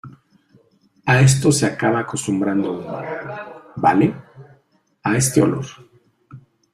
[1.05, 2.99] a esto se acaba acostumbrando uno,¿
[3.85, 4.15] vale?
[5.03, 5.67] a este olor.